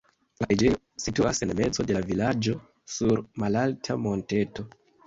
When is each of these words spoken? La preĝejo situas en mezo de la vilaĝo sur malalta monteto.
La 0.43 0.45
preĝejo 0.51 0.79
situas 1.03 1.43
en 1.47 1.53
mezo 1.61 1.87
de 1.91 1.99
la 1.99 2.03
vilaĝo 2.09 2.59
sur 2.97 3.25
malalta 3.45 4.03
monteto. 4.09 4.73